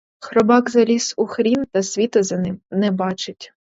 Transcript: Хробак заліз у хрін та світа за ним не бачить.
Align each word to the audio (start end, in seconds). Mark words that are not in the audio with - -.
Хробак 0.27 0.69
заліз 0.75 1.11
у 1.23 1.25
хрін 1.33 1.65
та 1.71 1.83
світа 1.91 2.23
за 2.31 2.37
ним 2.45 2.59
не 2.71 2.91
бачить. 2.91 3.53